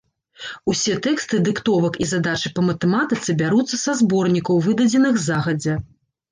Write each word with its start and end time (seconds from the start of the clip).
Усе 0.71 0.95
тэксты 1.07 1.41
дыктовак 1.47 1.99
і 2.07 2.09
задачы 2.13 2.53
па 2.57 2.65
матэматыцы 2.71 3.37
бяруцца 3.45 3.75
са 3.85 3.97
зборнікаў, 4.03 4.65
выдадзеных 4.67 5.25
загадзя. 5.31 5.81